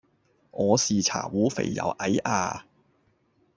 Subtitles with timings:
[0.49, 2.65] 我是茶壺肥又矮呀